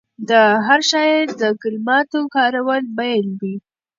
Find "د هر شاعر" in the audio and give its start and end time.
0.29-1.25